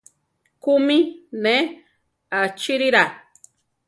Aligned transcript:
¿Kúmi 0.63 0.97
ne 1.43 1.53
achíirira? 2.41 3.03